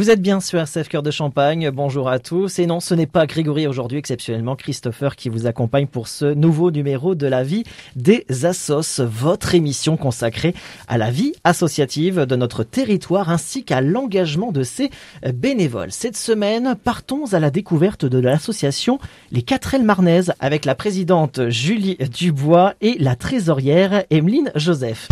Vous 0.00 0.08
êtes 0.08 0.22
bien 0.22 0.40
sur 0.40 0.58
RCF 0.58 0.88
Cœur 0.88 1.02
de 1.02 1.10
Champagne, 1.10 1.70
bonjour 1.70 2.08
à 2.08 2.18
tous. 2.18 2.58
Et 2.58 2.64
non, 2.64 2.80
ce 2.80 2.94
n'est 2.94 3.06
pas 3.06 3.26
Grégory 3.26 3.66
aujourd'hui, 3.66 3.98
exceptionnellement 3.98 4.56
Christopher 4.56 5.14
qui 5.14 5.28
vous 5.28 5.46
accompagne 5.46 5.86
pour 5.86 6.08
ce 6.08 6.24
nouveau 6.24 6.70
numéro 6.70 7.14
de 7.14 7.26
la 7.26 7.42
vie 7.42 7.64
des 7.96 8.24
assos, 8.46 8.98
votre 9.00 9.54
émission 9.54 9.98
consacrée 9.98 10.54
à 10.88 10.96
la 10.96 11.10
vie 11.10 11.34
associative 11.44 12.20
de 12.20 12.34
notre 12.34 12.64
territoire 12.64 13.28
ainsi 13.28 13.62
qu'à 13.62 13.82
l'engagement 13.82 14.52
de 14.52 14.62
ses 14.62 14.88
bénévoles. 15.34 15.92
Cette 15.92 16.16
semaine, 16.16 16.76
partons 16.82 17.34
à 17.34 17.38
la 17.38 17.50
découverte 17.50 18.06
de 18.06 18.18
l'association 18.18 19.00
Les 19.32 19.42
4L 19.42 19.82
Marnaises 19.82 20.32
avec 20.40 20.64
la 20.64 20.74
présidente 20.74 21.50
Julie 21.50 21.98
Dubois 22.10 22.72
et 22.80 22.96
la 22.98 23.16
trésorière 23.16 24.04
Emeline 24.08 24.50
Joseph. 24.54 25.08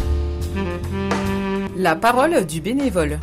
La 1.76 1.94
parole 1.94 2.46
du 2.46 2.62
bénévole. 2.62 3.18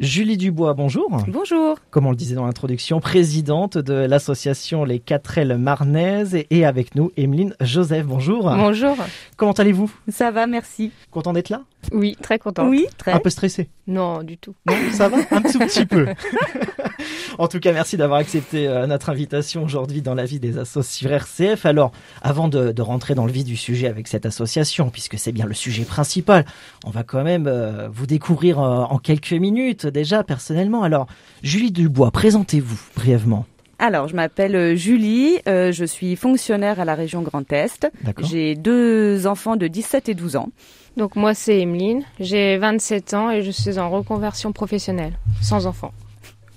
Julie 0.00 0.38
Dubois, 0.38 0.72
bonjour. 0.72 1.10
Bonjour. 1.28 1.76
Comme 1.90 2.06
on 2.06 2.10
le 2.10 2.16
disait 2.16 2.34
dans 2.34 2.46
l'introduction, 2.46 3.00
présidente 3.00 3.76
de 3.76 3.92
l'association 3.92 4.82
Les 4.82 4.98
4L 4.98 5.58
Marnaises 5.58 6.38
et 6.48 6.64
avec 6.64 6.94
nous 6.94 7.12
Emeline 7.18 7.54
Joseph, 7.60 8.06
bonjour. 8.06 8.44
Bonjour. 8.44 8.96
Comment 9.36 9.52
allez-vous? 9.52 9.92
Ça 10.08 10.30
va, 10.30 10.46
merci. 10.46 10.90
Content 11.10 11.34
d'être 11.34 11.50
là? 11.50 11.64
Oui, 11.92 12.16
très 12.22 12.38
content. 12.38 12.66
Oui, 12.66 12.86
très. 12.96 13.12
Un 13.12 13.18
peu 13.18 13.28
stressé 13.28 13.68
Non, 13.86 14.22
du 14.22 14.38
tout. 14.38 14.54
Non, 14.66 14.74
ça 14.92 15.10
va? 15.10 15.18
Un 15.30 15.42
tout 15.42 15.58
petit 15.58 15.84
peu. 15.84 16.06
en 17.38 17.48
tout 17.48 17.60
cas, 17.60 17.72
merci 17.72 17.96
d'avoir 17.96 18.20
accepté 18.20 18.68
euh, 18.68 18.86
notre 18.86 19.10
invitation 19.10 19.64
aujourd'hui 19.64 20.02
dans 20.02 20.14
la 20.14 20.24
vie 20.24 20.40
des 20.40 20.58
associés 20.58 21.10
RCF. 21.10 21.66
Alors, 21.66 21.92
avant 22.22 22.48
de, 22.48 22.72
de, 22.72 22.82
rentrer 22.82 23.14
dans 23.14 23.26
le 23.26 23.32
vif 23.32 23.44
du 23.44 23.56
sujet 23.56 23.86
avec 23.86 24.08
cette 24.08 24.26
association, 24.26 24.90
puisque 24.90 25.18
c'est 25.18 25.32
bien 25.32 25.46
le 25.46 25.54
sujet 25.54 25.84
principal, 25.84 26.44
on 26.84 26.90
va 26.90 27.02
quand 27.02 27.22
même 27.22 27.46
euh, 27.46 27.88
vous 27.90 28.06
découvrir 28.06 28.60
euh, 28.60 28.82
en 28.82 28.98
quelques 28.98 29.32
minutes 29.32 29.86
déjà 29.90 30.24
personnellement. 30.24 30.82
Alors, 30.82 31.06
Julie 31.42 31.70
Dubois, 31.70 32.10
présentez-vous 32.10 32.80
brièvement. 32.96 33.46
Alors, 33.78 34.08
je 34.08 34.14
m'appelle 34.14 34.76
Julie, 34.76 35.38
euh, 35.48 35.72
je 35.72 35.86
suis 35.86 36.14
fonctionnaire 36.14 36.80
à 36.80 36.84
la 36.84 36.94
région 36.94 37.22
Grand 37.22 37.50
Est. 37.50 37.90
J'ai 38.18 38.54
deux 38.54 39.26
enfants 39.26 39.56
de 39.56 39.66
17 39.68 40.10
et 40.10 40.14
12 40.14 40.36
ans. 40.36 40.50
Donc 40.96 41.16
moi, 41.16 41.32
c'est 41.32 41.60
Emeline, 41.60 42.02
j'ai 42.18 42.58
27 42.58 43.14
ans 43.14 43.30
et 43.30 43.42
je 43.42 43.50
suis 43.50 43.78
en 43.78 43.88
reconversion 43.88 44.52
professionnelle, 44.52 45.14
sans 45.40 45.66
enfants. 45.66 45.92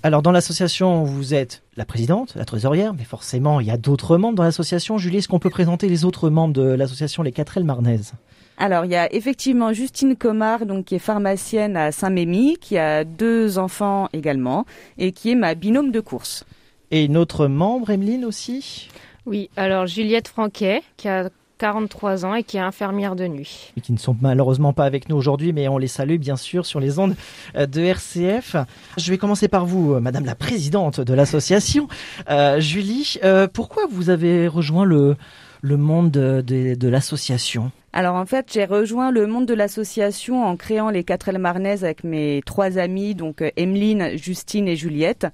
Alors 0.02 0.20
dans 0.20 0.32
l'association, 0.32 1.02
vous 1.04 1.32
êtes 1.32 1.62
la 1.76 1.84
présidente, 1.84 2.34
la 2.36 2.44
trésorière, 2.44 2.94
mais 2.94 3.04
forcément, 3.04 3.60
il 3.60 3.66
y 3.66 3.70
a 3.70 3.76
d'autres 3.76 4.16
membres 4.16 4.36
dans 4.36 4.44
l'association. 4.44 4.98
Julie, 4.98 5.18
est-ce 5.18 5.28
qu'on 5.28 5.38
peut 5.38 5.50
présenter 5.50 5.88
les 5.88 6.04
autres 6.04 6.30
membres 6.30 6.54
de 6.54 6.62
l'association 6.62 7.22
Les 7.22 7.32
4L 7.32 7.64
Marnaises? 7.64 8.14
Alors, 8.56 8.84
il 8.84 8.92
y 8.92 8.96
a 8.96 9.12
effectivement 9.12 9.72
Justine 9.72 10.14
Comard, 10.16 10.66
donc 10.66 10.84
qui 10.86 10.94
est 10.94 11.00
pharmacienne 11.00 11.76
à 11.76 11.90
Saint-Mémy, 11.90 12.56
qui 12.60 12.78
a 12.78 13.04
deux 13.04 13.58
enfants 13.58 14.08
également, 14.12 14.64
et 14.96 15.10
qui 15.10 15.32
est 15.32 15.34
ma 15.34 15.54
binôme 15.56 15.90
de 15.90 16.00
course. 16.00 16.44
Et 16.92 17.08
notre 17.08 17.48
membre, 17.48 17.90
Emeline 17.90 18.24
aussi? 18.24 18.88
Oui, 19.26 19.50
alors 19.56 19.86
Juliette 19.86 20.28
Franquet, 20.28 20.82
qui 20.96 21.08
a 21.08 21.30
43 21.58 22.24
ans 22.24 22.34
et 22.34 22.42
qui 22.42 22.56
est 22.56 22.60
infirmière 22.60 23.16
de 23.16 23.26
nuit. 23.26 23.72
Et 23.76 23.80
qui 23.80 23.92
ne 23.92 23.98
sont 23.98 24.16
malheureusement 24.20 24.72
pas 24.72 24.84
avec 24.84 25.08
nous 25.08 25.16
aujourd'hui, 25.16 25.52
mais 25.52 25.68
on 25.68 25.78
les 25.78 25.86
salue 25.86 26.16
bien 26.16 26.36
sûr 26.36 26.66
sur 26.66 26.80
les 26.80 26.98
ondes 26.98 27.14
de 27.54 27.80
RCF. 27.80 28.56
Je 28.98 29.10
vais 29.10 29.18
commencer 29.18 29.48
par 29.48 29.66
vous, 29.66 30.00
Madame 30.00 30.24
la 30.24 30.34
Présidente 30.34 31.00
de 31.00 31.14
l'association. 31.14 31.88
Euh, 32.30 32.60
Julie, 32.60 33.16
euh, 33.24 33.46
pourquoi 33.52 33.84
vous 33.90 34.10
avez 34.10 34.48
rejoint 34.48 34.84
le, 34.84 35.16
le 35.62 35.76
monde 35.76 36.10
de, 36.10 36.42
de, 36.46 36.74
de 36.74 36.88
l'association? 36.88 37.70
Alors 37.92 38.16
en 38.16 38.26
fait, 38.26 38.50
j'ai 38.52 38.64
rejoint 38.64 39.10
le 39.10 39.26
monde 39.26 39.46
de 39.46 39.54
l'association 39.54 40.44
en 40.44 40.56
créant 40.56 40.90
les 40.90 41.02
4L 41.02 41.38
Marnaises 41.38 41.84
avec 41.84 42.02
mes 42.02 42.42
trois 42.44 42.78
amies, 42.78 43.14
donc 43.14 43.42
Emeline, 43.56 44.16
Justine 44.16 44.66
et 44.66 44.76
Juliette, 44.76 45.28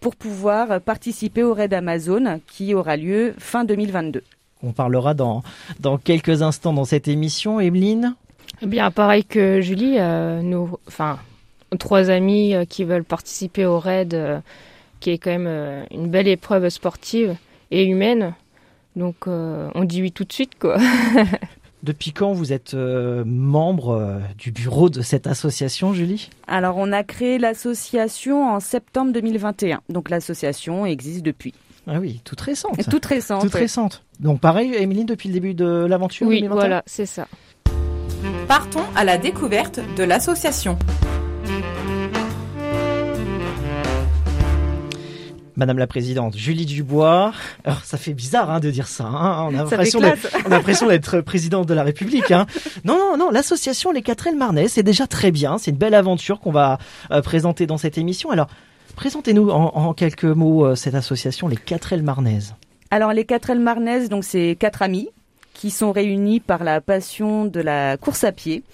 pour 0.00 0.16
pouvoir 0.16 0.80
participer 0.80 1.42
au 1.42 1.52
raid 1.52 1.74
Amazon 1.74 2.40
qui 2.46 2.72
aura 2.74 2.96
lieu 2.96 3.34
fin 3.38 3.64
2022. 3.64 4.22
On 4.62 4.72
parlera 4.72 5.14
dans, 5.14 5.42
dans 5.80 5.98
quelques 5.98 6.42
instants 6.42 6.72
dans 6.72 6.84
cette 6.84 7.08
émission. 7.08 7.60
Emeline 7.60 8.14
Eh 8.62 8.66
bien, 8.66 8.90
pareil 8.90 9.24
que 9.24 9.60
Julie, 9.60 9.98
euh, 9.98 10.42
nous, 10.42 10.76
enfin, 10.86 11.18
trois 11.78 12.10
amis 12.10 12.54
euh, 12.54 12.64
qui 12.64 12.84
veulent 12.84 13.04
participer 13.04 13.66
au 13.66 13.78
raid, 13.78 14.14
euh, 14.14 14.40
qui 15.00 15.10
est 15.10 15.18
quand 15.18 15.30
même 15.30 15.46
euh, 15.46 15.84
une 15.90 16.08
belle 16.08 16.28
épreuve 16.28 16.68
sportive 16.68 17.36
et 17.70 17.84
humaine. 17.84 18.34
Donc, 18.96 19.28
euh, 19.28 19.70
on 19.74 19.84
dit 19.84 20.02
oui 20.02 20.12
tout 20.12 20.24
de 20.24 20.32
suite, 20.32 20.58
quoi. 20.58 20.76
Depuis 21.84 22.10
quand 22.10 22.32
vous 22.32 22.52
êtes 22.52 22.74
euh, 22.74 23.22
membre 23.24 23.90
euh, 23.90 24.18
du 24.36 24.50
bureau 24.50 24.90
de 24.90 25.00
cette 25.00 25.28
association, 25.28 25.94
Julie? 25.94 26.28
Alors, 26.48 26.76
on 26.76 26.90
a 26.90 27.04
créé 27.04 27.38
l'association 27.38 28.52
en 28.52 28.58
septembre 28.58 29.12
2021. 29.12 29.80
Donc, 29.88 30.10
l'association 30.10 30.84
existe 30.84 31.24
depuis. 31.24 31.54
Ah 31.90 32.00
oui, 32.00 32.20
toute 32.22 32.40
récente. 32.42 32.78
Toute 32.90 33.06
récente. 33.06 33.42
Toute 33.42 33.54
récente. 33.54 34.04
Donc, 34.20 34.40
pareil, 34.40 34.74
Émilie, 34.74 35.06
depuis 35.06 35.28
le 35.28 35.32
début 35.32 35.54
de 35.54 35.86
l'aventure 35.88 36.26
Oui, 36.26 36.42
2021? 36.42 36.54
voilà, 36.54 36.82
c'est 36.84 37.06
ça. 37.06 37.26
Partons 38.46 38.84
à 38.94 39.04
la 39.04 39.16
découverte 39.16 39.80
de 39.96 40.04
l'association. 40.04 40.78
Madame 45.56 45.78
la 45.78 45.86
Présidente, 45.86 46.36
Julie 46.36 46.66
Dubois. 46.66 47.32
Alors, 47.64 47.82
ça 47.84 47.96
fait 47.96 48.12
bizarre 48.12 48.50
hein, 48.50 48.60
de 48.60 48.70
dire 48.70 48.86
ça. 48.86 49.04
Hein. 49.04 49.48
On 49.50 49.58
a 49.58 49.64
l'impression 50.48 50.86
d'être, 50.88 51.20
présidente 51.22 51.66
de 51.66 51.74
la 51.74 51.84
République. 51.84 52.30
Hein. 52.30 52.46
Non, 52.84 52.98
non, 52.98 53.16
non. 53.16 53.30
L'association 53.30 53.92
Les 53.92 54.02
4L 54.02 54.36
Marnais, 54.36 54.68
c'est 54.68 54.82
déjà 54.82 55.06
très 55.06 55.30
bien. 55.30 55.56
C'est 55.56 55.70
une 55.70 55.78
belle 55.78 55.94
aventure 55.94 56.38
qu'on 56.38 56.52
va 56.52 56.78
euh, 57.10 57.22
présenter 57.22 57.66
dans 57.66 57.78
cette 57.78 57.96
émission. 57.98 58.30
Alors, 58.30 58.48
présentez-nous 59.02 59.48
en, 59.50 59.66
en 59.76 59.94
quelques 59.94 60.24
mots 60.24 60.66
euh, 60.66 60.74
cette 60.74 60.96
association 60.96 61.46
Les 61.46 61.54
4L 61.56 62.02
Marnaises. 62.02 62.56
Alors, 62.90 63.12
les 63.12 63.22
4L 63.22 63.60
Marnaises, 63.60 64.08
donc 64.08 64.24
c'est 64.24 64.56
quatre 64.58 64.82
amis 64.82 65.08
qui 65.54 65.70
sont 65.70 65.92
réunis 65.92 66.40
par 66.40 66.64
la 66.64 66.80
passion 66.80 67.44
de 67.44 67.60
la 67.60 67.96
course 67.96 68.24
à 68.24 68.32
pied 68.32 68.64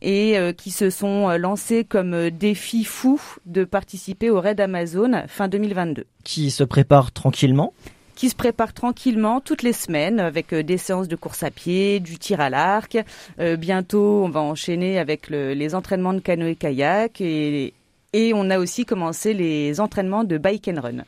et 0.00 0.38
euh, 0.38 0.52
qui 0.54 0.70
se 0.70 0.88
sont 0.88 1.28
euh, 1.28 1.36
lancés 1.36 1.84
comme 1.84 2.30
défi 2.30 2.84
fou 2.84 3.20
de 3.44 3.64
participer 3.64 4.30
au 4.30 4.40
raid 4.40 4.58
Amazon 4.60 5.24
fin 5.28 5.46
2022. 5.48 6.06
Qui 6.24 6.50
se 6.50 6.64
prépare 6.64 7.12
tranquillement. 7.12 7.74
Qui 8.14 8.30
se 8.30 8.34
prépare 8.34 8.72
tranquillement 8.72 9.40
toutes 9.42 9.62
les 9.62 9.74
semaines 9.74 10.20
avec 10.20 10.54
des 10.54 10.78
séances 10.78 11.08
de 11.08 11.16
course 11.16 11.42
à 11.42 11.50
pied, 11.50 12.00
du 12.00 12.16
tir 12.18 12.40
à 12.40 12.48
l'arc. 12.48 12.96
Euh, 13.40 13.56
bientôt, 13.56 14.22
on 14.24 14.30
va 14.30 14.40
enchaîner 14.40 14.98
avec 14.98 15.28
le- 15.28 15.52
les 15.52 15.74
entraînements 15.74 16.14
de 16.14 16.20
canoë-kayak 16.20 17.20
et, 17.20 17.74
et 18.12 18.32
on 18.34 18.50
a 18.50 18.58
aussi 18.58 18.84
commencé 18.84 19.34
les 19.34 19.80
entraînements 19.80 20.24
de 20.24 20.38
bike 20.38 20.68
and 20.68 20.80
run. 20.80 21.04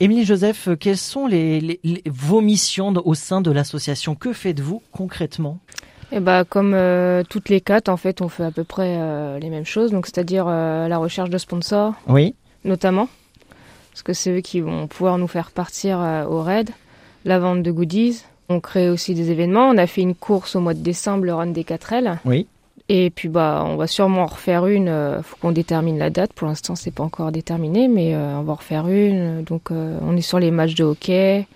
Émilie 0.00 0.24
Joseph, 0.24 0.68
quelles 0.78 0.96
sont 0.96 1.26
les, 1.26 1.60
les- 1.60 1.80
les- 1.82 2.02
vos 2.06 2.40
missions 2.40 2.92
au 3.04 3.14
sein 3.14 3.40
de 3.40 3.50
l'association? 3.50 4.14
Que 4.14 4.32
faites-vous 4.32 4.82
concrètement? 4.92 5.58
Et 6.12 6.20
bah, 6.20 6.44
comme 6.44 6.72
euh, 6.74 7.22
toutes 7.28 7.48
les 7.48 7.60
quatre, 7.60 7.88
en 7.88 7.96
fait, 7.96 8.22
on 8.22 8.28
fait 8.28 8.44
à 8.44 8.50
peu 8.50 8.64
près 8.64 8.96
euh, 8.98 9.38
les 9.40 9.50
mêmes 9.50 9.66
choses. 9.66 9.90
Donc, 9.90 10.06
c'est-à-dire 10.06 10.46
euh, 10.48 10.86
la 10.88 10.98
recherche 10.98 11.30
de 11.30 11.36
sponsors, 11.38 11.94
Oui. 12.06 12.34
notamment, 12.64 13.08
parce 13.90 14.02
que 14.02 14.12
c'est 14.12 14.30
eux 14.38 14.40
qui 14.40 14.60
vont 14.60 14.86
pouvoir 14.86 15.18
nous 15.18 15.26
faire 15.26 15.50
partir 15.50 16.00
euh, 16.00 16.24
au 16.24 16.42
raid. 16.42 16.70
La 17.24 17.38
vente 17.40 17.62
de 17.62 17.70
goodies. 17.72 18.22
On 18.48 18.60
crée 18.60 18.88
aussi 18.88 19.12
des 19.14 19.30
événements. 19.30 19.68
On 19.68 19.76
a 19.76 19.86
fait 19.86 20.00
une 20.00 20.14
course 20.14 20.56
au 20.56 20.60
mois 20.60 20.72
de 20.72 20.78
décembre, 20.80 21.24
le 21.24 21.34
run 21.34 21.48
des 21.48 21.64
4L. 21.64 22.18
Oui. 22.24 22.46
Et 22.90 23.10
puis 23.10 23.28
bah 23.28 23.64
on 23.66 23.76
va 23.76 23.86
sûrement 23.86 24.22
en 24.22 24.26
refaire 24.26 24.66
une. 24.66 24.88
euh, 24.88 25.22
faut 25.22 25.36
qu'on 25.36 25.52
détermine 25.52 25.98
la 25.98 26.10
date. 26.10 26.32
Pour 26.32 26.48
l'instant 26.48 26.74
c'est 26.74 26.90
pas 26.90 27.02
encore 27.04 27.32
déterminé, 27.32 27.86
mais 27.88 28.14
euh, 28.14 28.38
on 28.38 28.42
va 28.42 28.52
en 28.52 28.56
refaire 28.56 28.88
une. 28.88 29.42
Donc 29.44 29.70
euh, 29.70 29.98
on 30.02 30.16
est 30.16 30.22
sur 30.22 30.38
les 30.38 30.50
matchs 30.50 30.74
de 30.74 30.84
hockey. 30.84 31.46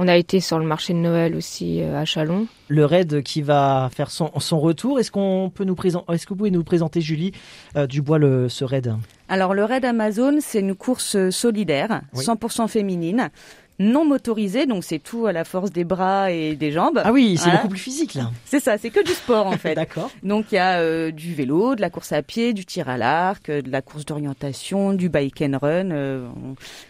On 0.00 0.06
a 0.06 0.16
été 0.16 0.38
sur 0.38 0.60
le 0.60 0.64
marché 0.64 0.92
de 0.92 0.98
Noël 0.98 1.34
aussi 1.34 1.82
euh, 1.82 2.00
à 2.00 2.04
Chalon. 2.04 2.46
Le 2.68 2.84
raid 2.84 3.20
qui 3.22 3.42
va 3.42 3.90
faire 3.92 4.10
son, 4.12 4.30
son 4.38 4.60
retour, 4.60 5.00
est-ce 5.00 5.10
qu'on 5.10 5.50
peut 5.52 5.64
nous 5.64 5.74
présenter, 5.74 6.12
est-ce 6.12 6.24
que 6.24 6.30
vous 6.30 6.36
pouvez 6.36 6.50
nous 6.52 6.62
présenter 6.62 7.00
Julie 7.00 7.32
euh, 7.76 7.86
Dubois 7.88 8.18
le, 8.18 8.48
ce 8.48 8.64
raid? 8.64 8.94
Alors 9.28 9.54
le 9.54 9.64
raid 9.64 9.84
Amazon, 9.84 10.36
c'est 10.40 10.60
une 10.60 10.76
course 10.76 11.30
solidaire, 11.30 12.02
Oui. 12.14 12.24
100% 12.24 12.68
féminine, 12.68 13.30
non 13.78 14.04
motorisée, 14.04 14.66
donc 14.66 14.82
c'est 14.84 14.98
tout 14.98 15.26
à 15.26 15.32
la 15.32 15.44
force 15.44 15.70
des 15.70 15.84
bras 15.84 16.30
et 16.30 16.56
des 16.56 16.72
jambes. 16.72 17.00
Ah 17.04 17.12
oui, 17.12 17.36
c'est 17.36 17.50
beaucoup 17.50 17.68
plus 17.68 17.78
physique 17.78 18.14
là. 18.14 18.30
C'est 18.44 18.60
ça, 18.60 18.76
c'est 18.78 18.90
que 18.90 19.04
du 19.04 19.12
sport 19.12 19.46
en 19.46 19.52
fait. 19.56 19.74
D'accord. 19.74 20.10
Donc 20.22 20.46
il 20.50 20.56
y 20.56 20.58
a 20.58 20.80
euh, 20.80 21.10
du 21.10 21.34
vélo, 21.34 21.74
de 21.74 21.80
la 21.80 21.90
course 21.90 22.12
à 22.12 22.22
pied, 22.22 22.52
du 22.52 22.64
tir 22.64 22.88
à 22.88 22.96
l'arc, 22.96 23.48
euh, 23.48 23.62
de 23.62 23.70
la 23.70 23.82
course 23.82 24.04
d'orientation, 24.04 24.92
du 24.94 25.08
bike 25.08 25.42
and 25.42 25.58
run, 25.60 25.90
euh, 25.90 26.26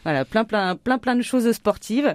voilà, 0.05 0.25
plein 0.25 0.45
plein 0.45 0.77
plein 0.77 0.99
plein 0.99 1.15
de 1.17 1.23
choses 1.23 1.51
sportives. 1.53 2.15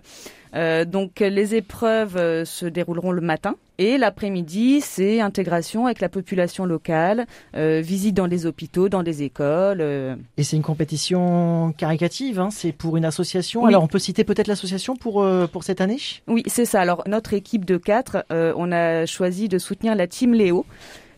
Euh, 0.56 0.86
donc 0.86 1.20
les 1.20 1.56
épreuves 1.56 2.18
euh, 2.18 2.46
se 2.46 2.66
dérouleront 2.66 3.12
le 3.12 3.22
matin 3.22 3.56
et 3.80 3.98
l'après-midi, 3.98 4.82
c'est 4.82 5.20
intégration 5.20 5.88
avec 5.88 6.00
la 6.00 6.10
population 6.10 6.66
locale, 6.66 7.26
euh, 7.56 7.82
visite 7.82 8.16
dans 8.16 8.28
les 8.28 8.46
hôpitaux, 8.46 8.88
dans 8.88 9.02
les 9.02 9.24
écoles. 9.24 9.82
euh. 9.82 10.16
Et 10.38 10.44
c'est 10.44 10.56
une 10.56 10.62
compétition 10.62 11.74
caricative, 11.76 12.40
hein, 12.40 12.50
c'est 12.52 12.72
pour 12.72 12.98
une 12.98 13.06
association. 13.06 13.64
Oui. 13.64 13.70
Alors 13.70 13.84
on 13.84 13.88
peut 13.88 13.98
citer 13.98 14.24
peut-être 14.24 14.48
l'association 14.48 14.96
pour, 14.96 15.24
euh, 15.24 15.48
pour 15.48 15.64
cette 15.64 15.82
année? 15.82 15.98
Oui, 16.28 16.44
c'est 16.46 16.66
ça. 16.66 16.82
Alors 16.82 17.04
notre 17.08 17.34
équipe 17.34 17.66
de 17.66 17.78
quatre, 17.78 18.24
euh, 18.32 18.54
on 18.56 18.72
a 18.72 19.08
choisi 19.08 19.50
de 19.50 19.58
soutenir 19.58 19.96
la 19.96 20.06
team 20.06 20.34
Léo. 20.34 20.66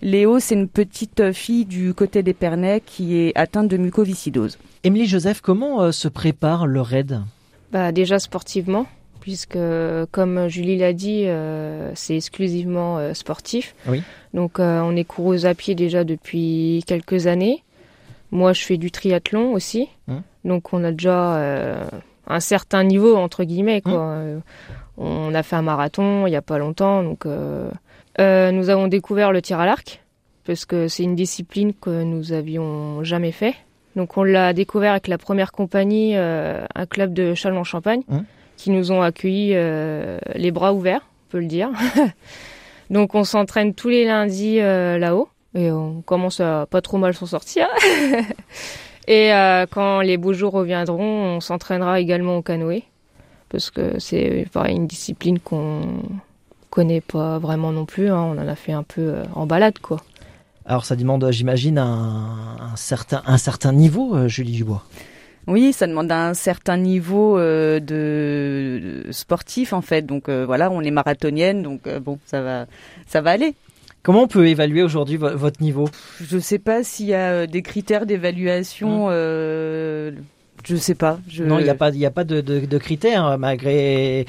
Léo, 0.02 0.40
c'est 0.40 0.56
une 0.56 0.68
petite 0.68 1.32
fille 1.34 1.66
du 1.66 1.94
côté 1.94 2.24
des 2.24 2.34
Pernets 2.34 2.82
qui 2.86 3.18
est 3.18 3.32
atteinte 3.36 3.68
de 3.68 3.78
mucoviscidose. 3.78 4.58
Émilie 4.84 5.08
Joseph, 5.08 5.42
comment 5.42 5.82
euh, 5.82 5.92
se 5.92 6.08
prépare 6.08 6.68
le 6.68 6.80
raid? 6.82 7.22
Bah 7.72 7.92
déjà 7.92 8.20
sportivement, 8.20 8.86
puisque 9.26 9.58
comme 10.12 10.48
Julie 10.50 10.78
l'a 10.78 10.94
dit, 10.94 11.24
euh, 11.26 11.90
c'est 11.96 12.16
exclusivement 12.16 13.00
euh, 13.00 13.16
sportif. 13.16 13.74
Oui. 13.88 14.04
Donc 14.36 14.60
euh, 14.60 14.82
on 14.82 14.96
est 14.96 15.04
coureuse 15.04 15.48
à 15.48 15.56
pied 15.56 15.74
déjà 15.74 16.04
depuis 16.04 16.84
quelques 16.86 17.26
années. 17.26 17.64
Moi 18.30 18.54
je 18.54 18.62
fais 18.62 18.78
du 18.78 18.92
triathlon 18.92 19.54
aussi. 19.54 19.90
Hum. 20.08 20.22
Donc 20.44 20.74
on 20.74 20.84
a 20.84 20.92
déjà 20.92 21.90
un 22.28 22.40
certain 22.40 22.84
niveau 22.84 23.16
entre 23.16 23.46
guillemets 23.46 23.82
quoi. 23.82 24.00
Euh, 24.00 24.38
on 25.00 25.34
a 25.34 25.42
fait 25.42 25.56
un 25.56 25.64
marathon 25.64 26.28
il 26.28 26.32
y 26.32 26.36
a 26.36 26.44
pas 26.44 26.60
longtemps 26.60 27.02
donc 27.02 27.26
nous 27.26 28.70
avons 28.70 28.88
découvert 28.88 29.32
le 29.32 29.42
tir 29.42 29.60
à 29.60 29.66
l'arc 29.66 30.04
parce 30.46 30.66
que 30.66 30.88
c'est 30.88 31.02
une 31.02 31.16
discipline 31.16 31.74
que 31.74 32.04
nous 32.04 32.32
avions 32.32 33.04
jamais 33.04 33.32
fait. 33.32 33.56
Donc 33.96 34.18
on 34.18 34.24
l'a 34.24 34.54
découvert 34.54 34.92
avec 34.92 35.08
la 35.08 35.18
première 35.18 35.52
compagnie, 35.52 36.16
un 36.16 36.86
club 36.88 37.12
de 37.14 37.34
Châlons-en-Champagne, 37.34 38.04
Hum. 38.12 38.24
Qui 38.58 38.72
nous 38.72 38.92
ont 38.92 39.02
accueillis 39.02 39.52
euh, 39.54 40.18
les 40.36 40.52
bras 40.52 40.74
ouverts, 40.74 41.02
on 41.28 41.32
peut 41.32 41.40
le 41.40 41.46
dire. 41.48 41.70
Donc 42.90 43.16
on 43.16 43.24
s'entraîne 43.24 43.74
tous 43.74 43.90
les 43.90 44.06
lundis 44.06 44.60
euh, 44.60 44.98
là-haut 44.98 45.30
et 45.56 45.72
on 45.72 46.02
commence 46.02 46.40
à 46.40 46.68
pas 46.70 46.82
trop 46.82 46.98
mal 46.98 47.14
s'en 47.14 47.26
sortir. 47.26 47.68
et 49.08 49.34
euh, 49.34 49.66
quand 49.70 50.02
les 50.02 50.18
beaux 50.18 50.34
jours 50.34 50.54
reviendront, 50.54 51.36
on 51.36 51.40
s'entraînera 51.40 52.00
également 52.00 52.38
au 52.38 52.42
canoë 52.42 52.84
parce 53.50 53.72
que 53.72 54.00
c'est 54.00 54.48
une 54.70 54.88
discipline 54.88 55.40
qu'on 55.40 55.82
connaît 56.70 57.02
pas 57.02 57.40
vraiment 57.40 57.72
non 57.72 57.86
plus. 57.86 58.10
hein. 58.10 58.34
On 58.36 58.38
en 58.38 58.48
a 58.48 58.56
fait 58.56 58.74
un 58.74 58.84
peu 58.84 59.16
en 59.34 59.46
balade 59.46 59.80
quoi. 59.80 59.98
Alors 60.66 60.84
ça 60.84 60.96
demande, 60.96 61.30
j'imagine, 61.32 61.78
un, 61.78 62.58
un 62.60 62.76
certain, 62.76 63.22
un 63.28 63.38
certain 63.38 63.72
niveau, 63.72 64.28
Julie 64.28 64.52
Dubois. 64.54 64.84
Oui, 65.48 65.74
ça 65.74 65.86
demande 65.88 66.12
un 66.12 66.34
certain 66.34 66.78
niveau 66.78 67.38
euh, 67.38 67.80
de, 67.80 69.04
sportif 69.12 69.74
en 69.74 69.82
fait. 69.82 70.02
Donc 70.04 70.28
euh, 70.30 70.46
voilà, 70.46 70.72
on 70.72 70.82
est 70.82 70.92
marathonienne, 70.92 71.62
donc 71.62 71.82
euh, 71.88 72.00
bon, 72.00 72.18
ça 72.26 72.42
va, 72.42 72.66
ça 73.08 73.22
va 73.22 73.32
aller. 73.32 73.54
Comment 74.02 74.24
on 74.24 74.28
peut 74.28 74.48
évaluer 74.48 74.84
aujourd'hui 74.84 75.18
vo- 75.18 75.36
votre 75.36 75.62
niveau? 75.62 75.88
Je 76.22 76.38
sais 76.40 76.60
pas 76.60 76.84
s'il 76.84 77.08
y 77.08 77.14
a 77.14 77.48
des 77.48 77.62
critères 77.62 78.06
d'évaluation. 78.06 79.08
Euh, 79.10 80.12
je 80.64 80.76
sais 80.76 80.96
pas. 80.96 81.20
Je... 81.28 81.44
Non, 81.44 81.60
il 81.60 81.64
n'y 81.64 81.70
a 81.70 81.76
pas, 81.76 81.90
il 81.90 82.06
a 82.06 82.12
pas 82.12 82.24
de, 82.24 82.42
de, 82.42 82.60
de 82.66 82.78
critères 82.78 83.38
malgré. 83.38 84.26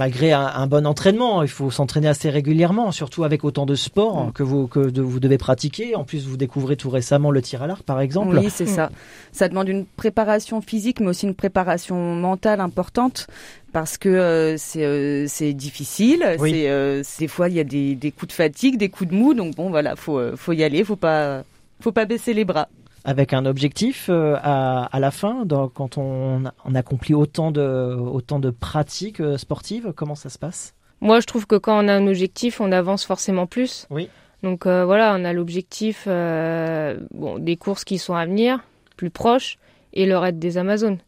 Malgré 0.00 0.32
un, 0.32 0.46
un 0.46 0.66
bon 0.66 0.86
entraînement, 0.86 1.42
il 1.42 1.48
faut 1.48 1.70
s'entraîner 1.70 2.08
assez 2.08 2.30
régulièrement, 2.30 2.90
surtout 2.90 3.22
avec 3.24 3.44
autant 3.44 3.66
de 3.66 3.74
sports 3.74 4.28
Mm. 4.28 4.32
que 4.32 4.42
vous 4.42 4.66
que 4.66 4.80
de- 4.90 5.02
vous 5.02 5.20
devez 5.20 5.36
pratiquer. 5.36 5.94
En 5.94 6.04
plus, 6.04 6.26
vous 6.26 6.38
découvrez 6.38 6.76
tout 6.76 6.88
récemment 6.88 7.30
le 7.30 7.42
tir 7.42 7.62
à 7.62 7.66
l'arc, 7.66 7.82
par 7.82 8.00
exemple. 8.00 8.38
Oui, 8.38 8.48
c'est 8.50 8.64
ça. 8.66 8.90
Ça 9.32 9.48
demande 9.50 9.68
une 9.68 9.84
préparation 9.84 10.62
physique, 10.62 11.00
mais 11.00 11.08
aussi 11.08 11.26
une 11.26 11.34
préparation 11.34 12.14
mentale 12.16 12.60
importante, 12.60 13.26
parce 13.74 13.98
que 13.98 14.08
euh, 14.08 14.56
c'est 14.56 14.84
euh, 14.86 15.26
c'est 15.28 15.52
difficile. 15.52 16.24
Oui. 16.38 16.50
C'est 16.52 16.70
euh, 16.70 17.02
des 17.18 17.28
fois 17.28 17.48
il 17.50 17.54
y 17.56 17.60
a 17.60 17.64
des, 17.64 17.94
des 17.94 18.10
coups 18.10 18.28
de 18.28 18.32
fatigue, 18.32 18.78
des 18.78 18.88
coups 18.88 19.10
de 19.10 19.14
mou, 19.14 19.34
donc 19.34 19.54
bon 19.54 19.68
voilà, 19.68 19.96
faut 19.96 20.18
faut 20.36 20.52
y 20.54 20.64
aller, 20.64 20.82
faut 20.82 20.96
pas 20.96 21.42
faut 21.80 21.92
pas 21.92 22.06
baisser 22.06 22.32
les 22.32 22.46
bras. 22.46 22.68
Avec 23.04 23.32
un 23.32 23.46
objectif 23.46 24.08
euh, 24.08 24.36
à, 24.42 24.84
à 24.84 25.00
la 25.00 25.10
fin, 25.10 25.46
quand 25.74 25.98
on, 25.98 26.44
on 26.64 26.74
accomplit 26.74 27.14
autant 27.14 27.50
de, 27.50 27.96
autant 27.96 28.38
de 28.38 28.50
pratiques 28.50 29.20
euh, 29.20 29.38
sportives, 29.38 29.92
comment 29.96 30.14
ça 30.14 30.28
se 30.28 30.38
passe? 30.38 30.74
Moi, 31.00 31.20
je 31.20 31.26
trouve 31.26 31.46
que 31.46 31.56
quand 31.56 31.82
on 31.82 31.88
a 31.88 31.94
un 31.94 32.06
objectif, 32.06 32.60
on 32.60 32.72
avance 32.72 33.04
forcément 33.04 33.46
plus. 33.46 33.86
Oui. 33.90 34.08
Donc 34.42 34.66
euh, 34.66 34.84
voilà, 34.84 35.14
on 35.18 35.24
a 35.24 35.32
l'objectif 35.32 36.04
euh, 36.06 36.98
bon, 37.12 37.38
des 37.38 37.56
courses 37.56 37.84
qui 37.84 37.98
sont 37.98 38.14
à 38.14 38.24
venir, 38.26 38.60
plus 38.96 39.10
proches, 39.10 39.58
et 39.92 40.06
le 40.06 40.16
raid 40.16 40.38
des 40.38 40.56
Amazones. 40.56 40.98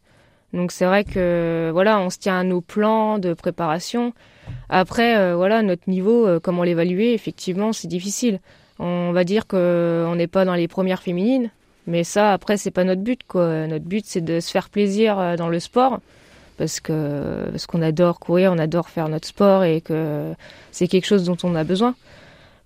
Donc 0.53 0.71
c'est 0.71 0.85
vrai 0.85 1.03
que 1.03 1.71
voilà, 1.73 1.99
on 1.99 2.11
se 2.11 2.19
tient 2.19 2.39
à 2.39 2.43
nos 2.43 2.61
plans 2.61 3.17
de 3.17 3.33
préparation. 3.33 4.13
Après, 4.69 5.17
euh, 5.17 5.35
voilà, 5.35 5.63
notre 5.63 5.89
niveau, 5.89 6.27
euh, 6.27 6.39
comment 6.39 6.63
l'évaluer 6.63 7.13
Effectivement, 7.13 7.73
c'est 7.73 7.87
difficile. 7.87 8.39
On 8.77 9.11
va 9.13 9.23
dire 9.23 9.47
que 9.47 10.05
on 10.07 10.15
n'est 10.15 10.27
pas 10.27 10.45
dans 10.45 10.53
les 10.53 10.67
premières 10.67 11.01
féminines, 11.01 11.49
mais 11.87 12.03
ça, 12.03 12.33
après, 12.33 12.57
c'est 12.57 12.71
pas 12.71 12.83
notre 12.83 13.01
but. 13.01 13.21
Quoi. 13.27 13.67
Notre 13.67 13.85
but, 13.85 14.05
c'est 14.05 14.21
de 14.21 14.39
se 14.39 14.51
faire 14.51 14.69
plaisir 14.69 15.19
euh, 15.19 15.35
dans 15.35 15.49
le 15.49 15.59
sport, 15.59 15.99
parce 16.57 16.79
que 16.79 17.49
parce 17.51 17.65
qu'on 17.65 17.81
adore 17.81 18.19
courir, 18.19 18.51
on 18.53 18.57
adore 18.59 18.89
faire 18.89 19.09
notre 19.09 19.27
sport 19.27 19.63
et 19.63 19.81
que 19.81 20.33
c'est 20.71 20.87
quelque 20.87 21.05
chose 21.05 21.23
dont 21.23 21.37
on 21.43 21.55
a 21.55 21.63
besoin. 21.63 21.95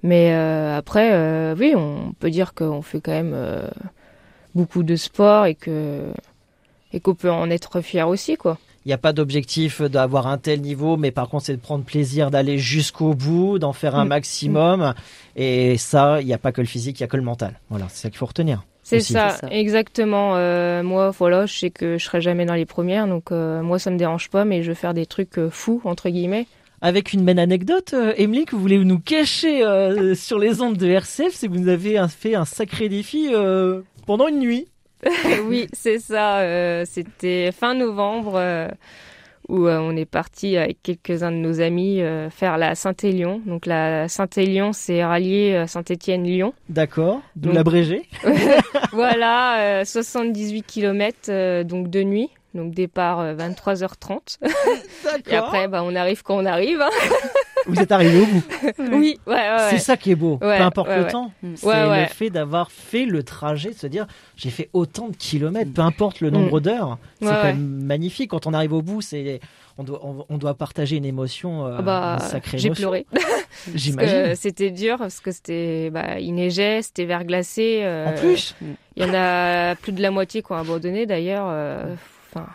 Mais 0.03 0.31
euh, 0.33 0.77
après, 0.77 1.09
euh, 1.13 1.55
oui, 1.57 1.73
on 1.75 2.13
peut 2.19 2.29
dire 2.29 2.53
qu'on 2.53 2.81
fait 2.83 3.01
quand 3.01 3.11
même 3.11 3.31
euh, 3.33 3.67
beaucoup 4.53 4.83
de 4.83 4.95
sport 4.95 5.45
et 5.45 5.55
que 5.55 6.11
et 6.93 6.99
qu'on 6.99 7.15
peut 7.15 7.31
en 7.31 7.49
être 7.49 7.81
fier 7.81 8.07
aussi, 8.07 8.37
quoi. 8.37 8.57
Il 8.85 8.89
n'y 8.89 8.93
a 8.93 8.97
pas 8.97 9.11
d'objectif 9.11 9.81
d'avoir 9.81 10.27
un 10.27 10.37
tel 10.37 10.61
niveau, 10.61 10.95
mais 10.95 11.11
par 11.11 11.27
contre, 11.27 11.45
c'est 11.45 11.55
de 11.57 11.61
prendre 11.61 11.83
plaisir 11.83 12.31
d'aller 12.31 12.57
jusqu'au 12.57 13.13
bout, 13.13 13.59
d'en 13.59 13.73
faire 13.73 13.95
un 13.95 14.05
Mm. 14.05 14.09
maximum. 14.09 14.93
Et 15.35 15.77
ça, 15.77 16.21
il 16.21 16.27
n'y 16.27 16.33
a 16.33 16.37
pas 16.37 16.53
que 16.53 16.61
le 16.61 16.67
physique, 16.67 16.97
il 16.99 17.01
y 17.01 17.03
a 17.03 17.07
que 17.07 17.17
le 17.17 17.23
mental. 17.23 17.59
Voilà, 17.69 17.87
c'est 17.89 18.03
ça 18.03 18.09
qu'il 18.09 18.17
faut 18.17 18.25
retenir. 18.27 18.63
C'est 18.89 18.99
ça, 19.01 19.37
exactement. 19.51 20.35
Euh, 20.37 20.81
moi, 20.83 21.11
voilà, 21.11 21.45
je 21.45 21.57
sais 21.57 21.69
que 21.69 21.97
je 21.97 22.03
serai 22.05 22.21
jamais 22.21 22.45
dans 22.45 22.53
les 22.53 22.65
premières, 22.65 23.07
donc 23.07 23.31
euh, 23.31 23.61
moi, 23.61 23.79
ça 23.79 23.91
me 23.91 23.97
dérange 23.97 24.29
pas, 24.29 24.45
mais 24.45 24.63
je 24.63 24.69
vais 24.69 24.75
faire 24.75 24.93
des 24.93 25.05
trucs 25.05 25.37
euh, 25.37 25.49
fous 25.49 25.81
entre 25.83 26.09
guillemets. 26.09 26.45
Avec 26.81 27.11
une 27.13 27.25
belle 27.25 27.39
anecdote, 27.39 27.95
Emily, 28.17 28.45
que 28.45 28.55
vous 28.55 28.61
voulez 28.61 28.77
nous 28.77 28.99
cacher 28.99 29.63
euh, 29.65 30.13
sur 30.15 30.37
les 30.39 30.61
ondes 30.61 30.77
de 30.77 30.87
RCF, 30.87 31.33
c'est 31.33 31.47
que 31.47 31.53
vous 31.53 31.67
avez 31.69 31.97
un- 31.97 32.07
fait 32.07 32.35
un 32.35 32.45
sacré 32.45 32.87
défi 32.87 33.29
euh, 33.33 33.81
pendant 34.05 34.27
une 34.27 34.39
nuit. 34.39 34.67
oui, 35.47 35.67
c'est 35.73 35.99
ça. 35.99 36.39
euh, 36.39 36.83
C'était 36.85 37.51
fin 37.51 37.73
novembre 37.75 38.33
euh, 38.35 38.67
où 39.49 39.65
euh, 39.67 39.79
on 39.79 39.95
est 39.95 40.05
parti 40.05 40.57
avec 40.57 40.81
quelques-uns 40.83 41.31
de 41.31 41.37
nos 41.37 41.61
amis 41.61 42.01
euh, 42.01 42.29
faire 42.29 42.57
la 42.57 42.75
Saint-Élion. 42.75 43.41
Donc 43.45 43.65
la 43.65 44.07
Saint-Élion, 44.07 44.73
c'est 44.73 45.03
rallier 45.03 45.53
euh, 45.55 45.67
Saint-Étienne-Lyon. 45.67 46.53
D'accord, 46.69 47.21
d'où 47.35 47.49
Donc- 47.49 47.55
l'abrégé. 47.55 48.03
voilà, 48.91 49.81
euh, 49.81 49.85
78 49.85 50.63
km 50.65 51.63
donc 51.63 51.89
de 51.89 52.03
nuit. 52.03 52.29
Donc 52.53 52.73
départ 52.73 53.19
euh, 53.19 53.35
23h30. 53.35 54.37
Et 55.29 55.35
après, 55.35 55.67
bah, 55.67 55.83
on 55.83 55.95
arrive 55.95 56.23
quand 56.23 56.37
on 56.37 56.45
arrive. 56.45 56.81
hein. 56.81 56.89
Vous 57.67 57.79
êtes 57.79 57.91
arrivé 57.91 58.21
au 58.21 58.25
bout. 58.25 58.43
Oui, 58.97 59.19
ouais, 59.27 59.33
ouais, 59.33 59.57
C'est 59.69 59.73
ouais. 59.73 59.79
ça 59.79 59.97
qui 59.97 60.11
est 60.11 60.15
beau, 60.15 60.39
Ouais, 60.41 60.57
peu 60.57 60.63
importe 60.63 60.87
ouais, 60.89 60.97
le 60.97 61.03
ouais. 61.03 61.11
temps. 61.11 61.31
Mm. 61.43 61.53
C'est 61.55 61.99
le 62.01 62.05
fait 62.07 62.29
d'avoir 62.29 62.71
fait 62.71 63.05
le 63.05 63.23
trajet, 63.23 63.69
de 63.71 63.75
se 63.75 63.87
dire 63.87 64.07
j'ai 64.35 64.49
fait 64.49 64.69
autant 64.73 65.09
de 65.09 65.15
kilomètres, 65.15 65.71
peu 65.73 65.81
importe 65.81 66.21
le 66.21 66.29
nombre 66.29 66.59
d'heures. 66.59 66.97
C'est 67.19 67.25
Mm. 67.25 67.27
Ouais, 67.29 67.33
quand 67.35 67.41
ouais. 67.47 67.53
même 67.53 67.83
magnifique. 67.83 68.29
Quand 68.31 68.47
on 68.47 68.53
arrive 68.53 68.73
au 68.73 68.81
bout, 68.81 69.01
c'est 69.01 69.39
on 69.79 69.83
doit, 69.83 69.99
on, 70.03 70.25
on 70.29 70.37
doit 70.37 70.53
partager 70.55 70.95
une 70.97 71.05
émotion, 71.05 71.65
euh, 71.67 71.75
Ah 71.77 71.81
bah, 71.83 72.17
une 72.19 72.27
sacrée 72.27 72.57
j'ai 72.57 72.71
pleuré. 72.71 73.05
J'imagine. 73.75 74.35
c'était 74.35 74.71
dur 74.71 74.97
parce 74.97 75.19
que 75.19 75.31
c'était, 75.31 75.89
bah, 75.91 76.19
il 76.19 76.33
neigeait, 76.33 76.81
c'était 76.81 77.05
verglacé. 77.05 77.81
euh, 77.83 78.07
En 78.07 78.13
plus, 78.13 78.55
Il 78.95 79.03
y 79.03 79.05
en 79.09 79.13
a 79.13 79.75
plus 79.75 79.91
de 79.91 80.01
la 80.01 80.09
moitié 80.11 80.41
qui 80.41 80.51
ont 80.51 80.55
abandonné 80.55 81.05
d'ailleurs. 81.05 81.45
euh, 81.49 81.93
Enfin, 82.33 82.47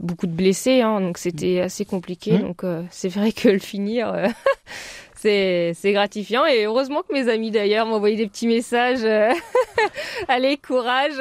beaucoup 0.00 0.26
de 0.26 0.32
blessés, 0.32 0.80
hein, 0.80 1.00
donc 1.00 1.16
c'était 1.18 1.60
assez 1.60 1.84
compliqué. 1.84 2.32
Mhm. 2.32 2.42
Donc 2.42 2.64
euh, 2.64 2.82
c'est 2.90 3.08
vrai 3.08 3.32
que 3.32 3.48
le 3.48 3.58
finir, 3.60 4.12
euh, 4.12 4.26
c'est 5.14 5.74
gratifiant. 5.92 6.44
Et 6.46 6.64
heureusement 6.64 7.02
que 7.08 7.12
mes 7.14 7.28
amis 7.28 7.50
d'ailleurs 7.52 7.86
m'envoyaient 7.86 8.16
des 8.16 8.26
petits 8.26 8.48
messages. 8.48 9.04
euh, 9.04 9.30
Allez, 10.28 10.56
courage 10.56 11.20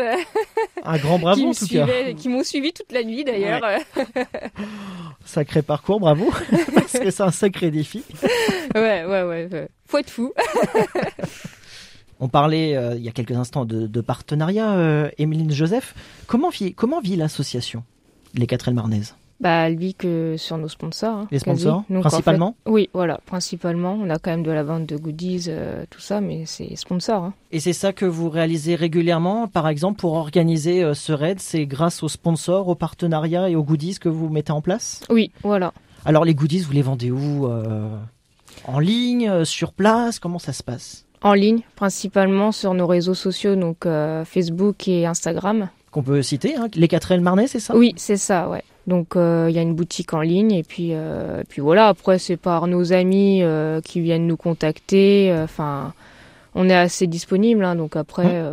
un 0.84 0.98
grand 0.98 1.20
bravo 1.20 1.50
en 1.50 1.53
tout 1.53 1.67
cas. 1.67 1.86
suivaient- 1.86 2.15
qui 2.15 2.27
m'ont 2.29 2.43
suivi 2.43 2.74
toute 2.74 2.91
la 2.91 3.03
nuit 3.03 3.24
d'ailleurs. 3.24 3.62
Sacré 5.25 5.62
parcours, 5.62 6.00
bravo. 6.00 6.31
Parce 6.74 6.93
que 6.93 7.12
c'est 7.12 7.24
un 7.24 7.31
sacré 7.31 7.70
défi. 7.72 8.03
ouais, 8.75 9.05
ouais, 9.05 9.24
ouais, 9.24 9.48
ouais. 9.51 9.67
Faut 9.88 10.00
être 10.00 10.10
fou. 10.10 10.34
On 12.24 12.28
parlait 12.28 12.75
euh, 12.78 12.96
il 12.96 13.01
y 13.04 13.10
a 13.10 13.12
quelques 13.12 13.32
instants 13.36 13.66
de, 13.66 13.88
de 13.88 14.01
partenariat, 14.01 14.74
euh, 14.74 15.10
Emeline 15.18 15.51
Joseph. 15.51 15.96
Comment 16.28 16.50
vit, 16.50 16.74
comment 16.74 17.01
vit 17.01 17.16
l'association, 17.16 17.84
les 18.36 18.46
4 18.46 18.70
Marnaises 18.72 19.16
Bah, 19.40 19.68
elle 19.68 19.75
vit 19.75 19.96
que 19.96 20.36
sur 20.38 20.60
nos 20.60 20.68
sponsors. 20.68 21.18
hein, 21.18 21.28
Les 21.32 21.40
sponsors, 21.40 21.84
en 21.92 22.00
principalement? 22.01 22.56
fait- 22.63 22.70
Oui, 22.72 22.90
voilà, 22.94 23.20
principalement. 23.25 23.98
On 24.00 24.08
a 24.12 24.20
quand 24.20 24.30
même 24.30 24.44
de 24.44 24.51
la 24.51 24.62
vente 24.62 24.86
de 24.86 24.98
goodies, 24.98 25.46
euh, 25.48 25.84
tout 25.90 26.00
ça, 26.00 26.22
mais 26.22 26.44
c'est 26.46 26.75
sponsor. 26.75 27.24
hein. 27.24 27.34
Et 27.51 27.60
c'est 27.60 27.74
ça 27.74 27.92
que 27.92 28.06
vous 28.06 28.30
réalisez 28.30 28.75
régulièrement, 28.75 29.48
par 29.48 29.68
exemple, 29.68 30.00
pour 30.00 30.13
organiser 30.13 30.84
euh, 30.84 30.94
ce 30.94 31.13
raid, 31.13 31.40
c'est 31.40 31.66
grâce 31.66 32.04
aux 32.04 32.08
sponsors, 32.10 32.68
aux 32.68 32.75
partenariats 32.75 33.50
et 33.50 33.56
aux 33.56 33.63
goodies 33.63 33.98
que 34.00 34.10
vous 34.10 34.30
mettez 34.30 34.51
en 34.51 34.62
place? 34.62 35.01
Oui, 35.10 35.32
voilà. 35.44 35.74
Alors 36.06 36.24
les 36.24 36.36
goodies, 36.36 36.60
vous 36.60 36.72
les 36.74 36.82
vendez 36.84 37.10
où 37.10 37.48
En 38.66 38.80
ligne, 38.80 39.44
sur 39.46 39.74
place? 39.74 40.20
Comment 40.20 40.40
ça 40.40 40.54
se 40.54 40.62
passe? 40.62 41.06
En 41.24 41.34
ligne, 41.34 41.62
principalement 41.75 42.51
sur 42.51 42.74
nos 42.74 42.88
réseaux 42.88 43.13
sociaux, 43.13 43.56
donc 43.56 43.86
Facebook 44.25 44.88
et 44.88 45.06
Instagram. 45.06 45.70
Qu'on 45.92 46.01
peut 46.01 46.22
citer, 46.24 46.56
hein, 46.56 46.68
les 46.74 46.88
4 46.88 47.12
L 47.12 47.22
Marnais, 47.22 47.48
c'est 47.48 47.60
ça? 47.60 47.75
Oui, 47.75 47.94
c'est 47.98 48.18
ça, 48.18 48.50
ouais. 48.50 48.63
Donc 48.88 49.10
il 49.16 49.51
y 49.51 49.60
a 49.60 49.62
une 49.62 49.75
boutique 49.75 50.13
en 50.13 50.22
ligne 50.22 50.51
et 50.51 50.63
puis 50.63 50.94
puis 51.48 51.62
voilà. 51.62 51.90
Après 51.90 52.18
c'est 52.18 52.38
par 52.38 52.66
nos 52.66 52.92
amis 52.92 53.44
qui 53.84 54.01
viennent 54.01 54.25
nous 54.25 54.38
contacter. 54.38 55.32
Enfin, 55.44 55.94
on 56.56 56.68
est 56.68 56.75
assez 56.75 57.06
disponible, 57.06 57.63
hein, 57.63 57.75
donc 57.75 57.96
après 57.96 58.44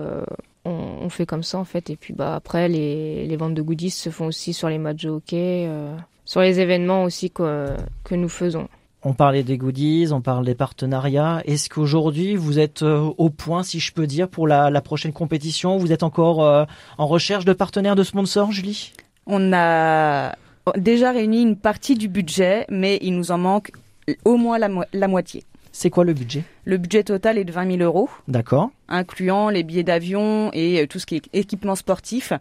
on, 0.69 1.09
fait 1.09 1.27
comme 1.27 1.43
ça 1.43 1.59
en 1.59 1.65
fait. 1.65 1.91
Et 1.91 1.97
puis 1.97 2.15
bah 2.15 2.35
après 2.35 2.69
les, 2.69 3.37
ventes 3.37 3.55
de 3.55 3.63
goodies 3.63 3.91
se 3.91 4.11
font 4.11 4.27
aussi 4.27 4.53
sur 4.53 4.69
les 4.69 4.79
matchs 4.79 5.05
de 5.05 5.11
hockey, 5.11 5.67
euh, 5.69 5.95
sur 6.25 6.41
les 6.41 6.61
événements 6.61 7.05
aussi 7.05 7.31
que, 7.31 7.71
que 8.05 8.15
nous 8.15 8.29
faisons. 8.29 8.69
On 9.05 9.13
parlait 9.13 9.43
des 9.43 9.59
goodies, 9.59 10.09
on 10.13 10.21
parle 10.21 10.45
des 10.45 10.55
partenariats. 10.55 11.41
Est-ce 11.45 11.69
qu'aujourd'hui 11.69 12.35
vous 12.35 12.59
êtes 12.59 12.83
euh, 12.83 13.11
au 13.17 13.31
point, 13.31 13.63
si 13.63 13.79
je 13.79 13.93
peux 13.93 14.07
dire, 14.07 14.29
pour 14.29 14.49
la, 14.49 14.81
prochaine 14.81 15.13
compétition? 15.13 15.77
Vous 15.77 15.93
êtes 15.93 16.03
encore 16.03 16.45
euh, 16.45 16.65
en 16.99 17.07
recherche 17.07 17.45
de 17.45 17.53
partenaires, 17.53 17.97
de 17.97 18.03
sponsors, 18.03 18.51
Julie? 18.51 18.93
On 19.27 19.53
a 19.53 20.35
déjà 20.77 21.13
réuni 21.13 21.43
une 21.43 21.57
partie 21.57 21.95
du 21.95 22.09
budget, 22.09 22.67
mais 22.71 22.99
il 23.03 23.17
nous 23.17 23.31
en 23.31 23.39
manque 23.39 23.71
au 24.25 24.37
moins 24.37 24.59
la 24.59 25.09
moitié. 25.09 25.45
C'est 25.73 25.91
quoi 25.91 26.03
le 26.03 26.13
budget? 26.13 26.43
Le 26.65 26.77
budget 26.77 27.05
total 27.05 27.39
est 27.39 27.45
de 27.45 27.53
20 27.53 27.77
000 27.77 27.83
euros. 27.83 28.11
D'accord. 28.27 28.71
Incluant 28.89 29.49
les 29.49 29.63
billets 29.63 29.85
d'avion 29.85 30.51
et 30.53 30.83
euh, 30.83 30.87
tout 30.89 30.99
ce 30.99 31.07
qui 31.07 31.15
est 31.15 31.29
équipement 31.33 31.77
sportif. 31.77 32.33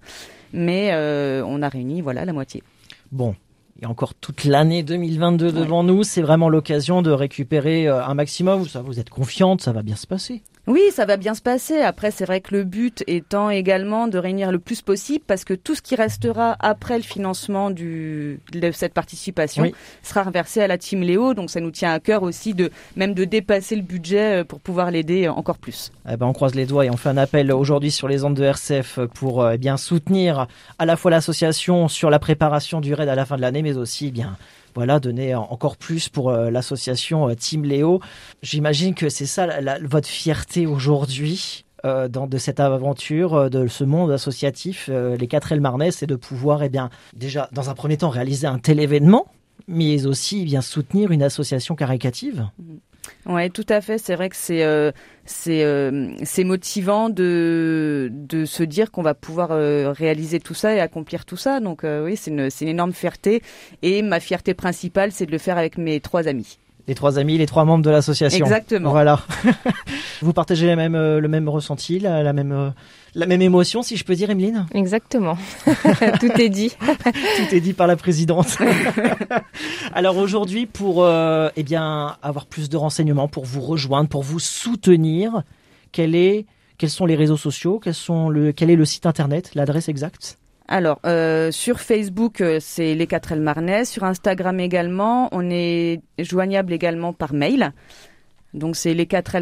Mais 0.54 0.90
euh, 0.94 1.44
on 1.46 1.62
a 1.62 1.70
réuni 1.70 2.02
voilà 2.02 2.26
la 2.26 2.34
moitié. 2.34 2.64
Bon, 3.12 3.36
il 3.78 3.84
y 3.84 3.86
a 3.86 3.90
encore 3.90 4.16
toute 4.16 4.44
l'année 4.44 4.82
2022 4.82 5.52
devant 5.52 5.84
nous. 5.84 6.04
C'est 6.04 6.24
vraiment 6.24 6.50
l'occasion 6.50 7.04
de 7.04 7.12
récupérer 7.12 7.88
euh, 7.88 8.04
un 8.04 8.16
maximum. 8.16 8.64
Vous 8.84 9.00
êtes 9.00 9.10
confiante, 9.10 9.62
ça 9.62 9.72
va 9.72 9.84
bien 9.84 9.96
se 9.96 10.08
passer. 10.08 10.42
Oui, 10.68 10.82
ça 10.92 11.06
va 11.06 11.16
bien 11.16 11.34
se 11.34 11.42
passer. 11.42 11.80
Après, 11.80 12.12
c'est 12.12 12.26
vrai 12.26 12.42
que 12.42 12.54
le 12.54 12.66
but 12.66 13.02
étant 13.08 13.50
également 13.50 14.10
de 14.10 14.18
réunir 14.18 14.52
le 14.52 14.60
plus 14.60 14.82
possible 14.82 15.24
parce 15.26 15.46
que 15.46 15.54
tout 15.54 15.76
ce 15.76 15.82
qui 15.82 15.96
restera 15.96 16.58
après 16.60 16.98
le 16.98 17.04
financement 17.04 17.72
du, 17.72 18.42
de 18.52 18.72
cette 18.74 18.94
participation 18.94 19.72
sera 20.04 20.24
reversé 20.24 20.62
à 20.62 20.68
la 20.68 20.78
team 20.78 21.04
Léo. 21.04 21.34
Donc, 21.34 21.52
ça 21.52 21.62
nous 21.62 21.72
tient 21.72 21.94
à 21.94 22.02
cœur 22.02 22.22
aussi 22.22 22.54
de 22.54 22.70
même 22.98 23.14
de 23.14 23.24
dépasser 23.24 23.78
le 23.78 23.82
budget 23.82 24.42
euh, 24.42 24.44
pour 24.44 24.60
pouvoir 24.60 24.92
l'aider 24.92 25.30
encore 25.30 25.58
plus. 25.58 25.94
Eh 26.12 26.18
ben, 26.18 26.26
on 26.26 26.34
croise 26.34 26.54
les 26.54 26.66
doigts 26.66 26.86
et 26.86 26.90
on 26.90 26.98
fait 26.98 27.10
un 27.10 27.18
appel 27.18 27.50
aujourd'hui 27.54 27.92
sur 27.92 28.10
les 28.10 28.26
ondes 28.26 28.36
de 28.36 28.44
RCF 28.44 29.00
pour 29.14 29.44
euh, 29.44 29.54
eh 29.54 29.58
bien 29.58 29.78
soutenir 29.78 30.48
à 30.80 30.86
la 30.86 30.98
fois 30.98 31.12
l'association 31.12 31.88
sur 31.88 32.10
la 32.10 32.20
préparation 32.20 32.82
du 32.82 32.94
raid 32.94 33.08
à 33.08 33.16
la 33.16 33.26
fin 33.26 33.38
de 33.38 33.42
l'année, 33.42 33.62
mais 33.62 33.78
aussi 33.78 34.08
eh 34.08 34.12
bien 34.12 34.36
voilà, 34.78 35.00
donner 35.00 35.34
encore 35.34 35.76
plus 35.76 36.08
pour 36.08 36.30
euh, 36.30 36.52
l'association 36.52 37.30
euh, 37.30 37.34
Team 37.34 37.64
Léo. 37.64 38.00
J'imagine 38.44 38.94
que 38.94 39.10
c'est 39.10 39.26
ça 39.26 39.48
votre 39.82 40.08
fierté 40.08 40.68
aujourd'hui. 40.68 41.66
Euh, 41.84 42.08
dans, 42.08 42.28
de 42.28 42.38
cette 42.38 42.60
aventure, 42.60 43.50
de 43.50 43.66
ce 43.68 43.84
monde 43.84 44.12
associatif, 44.12 44.88
les 44.90 45.28
4 45.28 45.52
L 45.54 45.62
Marnais, 45.62 45.92
c'est 45.92 46.08
de 46.08 46.16
pouvoir, 46.16 46.62
eh 46.64 46.70
bien, 46.70 46.90
déjà, 47.16 47.50
dans 47.54 47.70
un 47.70 47.76
premier 47.76 47.98
temps, 47.98 48.10
réaliser 48.10 48.46
un 48.46 48.60
tel 48.60 48.80
événement, 48.80 49.28
mais 49.68 50.06
aussi 50.06 50.42
eh 50.42 50.46
bien 50.46 50.62
soutenir 50.62 51.12
une 51.12 51.24
association 51.24 51.76
caricative. 51.76 52.48
Ouais, 53.28 53.50
tout 53.50 53.66
à 53.68 53.82
fait. 53.82 53.98
C'est 53.98 54.16
vrai 54.16 54.30
que 54.30 54.38
c'est 54.38 54.64
euh, 54.64 54.92
c'est 55.26 55.64
euh, 55.66 56.16
c'est 56.24 56.46
motivant 56.46 57.10
de 57.10 58.10
de 58.12 58.46
se 58.46 58.64
dire 58.64 58.90
qu'on 58.90 59.02
va 59.02 59.16
pouvoir 59.16 59.52
euh, 59.52 59.92
réaliser 59.92 60.40
tout 60.40 60.54
ça 60.54 60.74
et 60.74 60.80
accomplir 60.80 61.26
tout 61.26 61.36
ça. 61.36 61.60
Donc 61.60 61.84
oui, 61.84 62.16
c'est 62.16 62.32
une 62.32 62.50
c'est 62.50 62.64
une 62.64 62.72
énorme 62.72 62.94
fierté. 62.94 63.42
Et 63.82 64.02
ma 64.02 64.22
fierté 64.22 64.54
principale, 64.54 65.12
c'est 65.12 65.26
de 65.26 65.32
le 65.32 65.40
faire 65.40 65.58
avec 65.58 65.78
mes 65.78 66.00
trois 66.00 66.28
amis. 66.30 66.58
Les 66.88 66.96
trois 66.96 67.20
amis, 67.20 67.38
les 67.38 67.46
trois 67.46 67.66
membres 67.66 67.84
de 67.84 67.90
l'association. 67.90 68.46
Exactement. 68.46 68.92
Voilà. 68.92 69.20
Vous 70.22 70.34
partagez 70.34 70.74
même, 70.76 70.94
le 70.96 71.28
même 71.28 71.50
ressenti, 71.50 72.00
la, 72.00 72.24
la 72.24 72.34
même 72.34 72.74
la 73.18 73.26
même 73.26 73.42
émotion, 73.42 73.82
si 73.82 73.98
je 73.98 74.06
peux 74.06 74.14
dire, 74.14 74.30
Emeline? 74.30 74.68
Exactement. 74.76 75.38
Tout 76.20 76.40
est 76.40 76.50
dit. 76.50 76.72
Tout 76.78 77.56
est 77.56 77.60
dit 77.60 77.74
par 77.74 77.88
la 77.88 77.96
présidente. 77.96 78.58
Alors 79.92 80.18
aujourd'hui, 80.18 80.68
pour 80.68 81.04
euh, 81.04 81.50
eh 81.56 81.64
bien 81.64 82.16
avoir 82.22 82.46
plus 82.46 82.70
de 82.70 82.78
renseignements, 82.78 83.28
pour 83.28 83.46
vous 83.46 83.62
rejoindre, 83.62 84.08
pour 84.08 84.22
vous 84.22 84.40
soutenir, 84.40 85.42
quel 85.92 86.14
est, 86.14 86.46
quels 86.78 86.92
sont 86.92 87.08
les 87.08 87.16
réseaux 87.16 87.38
sociaux 87.38 87.80
quels 87.80 87.96
sont 87.96 88.30
le, 88.30 88.52
Quel 88.52 88.70
est 88.70 88.76
le 88.76 88.86
site 88.86 89.08
internet, 89.08 89.52
l'adresse 89.56 89.90
exacte? 89.90 90.38
Alors, 90.68 91.00
euh, 91.06 91.52
sur 91.52 91.80
Facebook, 91.80 92.42
euh, 92.42 92.58
c'est 92.60 92.94
les 92.94 93.08
4 93.08 93.32
L 93.32 93.42
Marnais. 93.42 93.86
Sur 93.86 94.04
Instagram 94.04 94.60
également, 94.60 95.30
on 95.32 95.50
est 95.50 96.02
joignable 96.20 96.74
également 96.74 97.14
par 97.14 97.34
mail. 97.34 97.72
Donc 98.54 98.76
c'est 98.76 98.94
les 98.94 99.06
4 99.06 99.40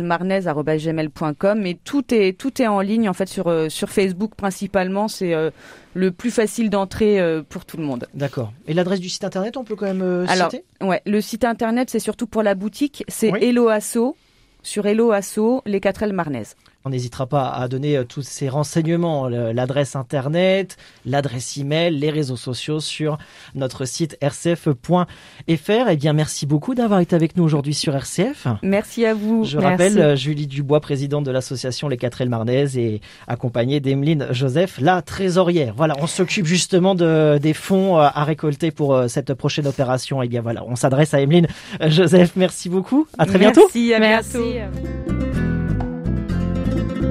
gmail.com 0.78 1.60
mais 1.60 1.78
tout 1.84 2.14
est 2.14 2.38
tout 2.38 2.62
est 2.62 2.68
en 2.68 2.82
ligne 2.82 3.08
en 3.08 3.14
fait 3.14 3.30
sur 3.30 3.48
euh, 3.48 3.70
sur 3.70 3.90
Facebook 3.90 4.36
principalement, 4.36 5.08
c'est 5.08 5.34
euh, 5.34 5.52
le 5.94 6.12
plus 6.12 6.32
facile 6.32 6.70
d'entrer 6.70 7.20
euh, 7.20 7.42
pour 7.48 7.66
tout 7.66 7.78
le 7.78 7.84
monde. 7.84 8.08
D'accord. 8.14 8.52
Et 8.68 8.74
l'adresse 8.74 9.00
du 9.00 9.10
site 9.10 9.24
internet, 9.24 9.58
on 9.58 9.64
peut 9.64 9.76
quand 9.76 9.86
même 9.86 10.26
Alors, 10.28 10.52
citer? 10.52 10.66
ouais, 10.82 11.02
le 11.06 11.22
site 11.22 11.46
internet 11.46 11.90
c'est 11.90 12.00
surtout 12.00 12.28
pour 12.28 12.44
la 12.44 12.56
boutique, 12.56 13.04
c'est 13.08 13.30
Hello 13.42 13.70
Asso 13.70 14.16
sur 14.64 14.86
Hello 14.88 15.12
Asso 15.12 15.62
les 15.66 15.80
4 15.80 16.04
L 16.04 16.14
Marnaises. 16.14 16.56
On 16.88 16.92
n'hésitera 16.92 17.26
pas 17.26 17.50
à 17.50 17.68
donner 17.68 17.98
euh, 17.98 18.04
tous 18.04 18.22
ces 18.22 18.48
renseignements, 18.48 19.28
l'adresse 19.28 19.96
internet, 19.96 20.78
l'adresse 21.08 21.58
email, 21.58 21.98
les 21.98 22.12
réseaux 22.12 22.36
sociaux 22.36 22.80
sur 22.80 23.18
notre 23.56 23.86
site 23.86 24.20
rcf.fr. 24.22 25.08
Eh 25.48 25.96
bien, 25.96 26.14
merci 26.14 26.46
beaucoup 26.46 26.76
d'avoir 26.76 27.00
été 27.00 27.16
avec 27.16 27.38
nous 27.38 27.44
aujourd'hui 27.44 27.74
sur 27.74 27.96
RCF. 27.96 28.46
Merci 28.62 29.04
à 29.04 29.16
vous. 29.16 29.46
Je 29.46 29.58
rappelle 29.58 30.00
euh, 30.00 30.16
Julie 30.16 30.46
Dubois, 30.46 30.80
présidente 30.80 31.24
de 31.24 31.32
l'association 31.32 31.88
Les 31.88 31.98
4 31.98 32.26
Marnaises 32.26 32.78
et 32.78 33.02
accompagnée 33.28 33.80
d'Emeline 33.80 34.28
Joseph, 34.30 34.78
la 34.80 35.02
trésorière. 35.02 35.74
Voilà, 35.76 35.96
on 36.02 36.08
s'occupe 36.08 36.46
justement 36.46 36.94
de, 36.94 37.40
des 37.42 37.56
fonds 37.56 37.98
euh, 37.98 38.10
à 38.14 38.24
récolter 38.26 38.70
pour 38.70 39.06
cette 39.08 39.34
prochaine 39.34 39.66
opération. 39.66 40.22
Eh 40.22 40.28
bien, 40.28 40.44
voilà, 40.44 40.64
on 40.68 40.76
s'adresse 40.76 41.16
à 41.16 41.20
Emeline 41.20 41.48
Joseph. 41.88 42.34
Merci 42.36 42.70
beaucoup. 42.70 43.08
À 43.18 43.26
très 43.26 43.40
bientôt. 43.40 43.68
Merci, 43.74 43.92
à 43.92 44.00
bientôt. 44.00 45.15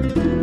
Thank 0.03 0.17
you. 0.17 0.34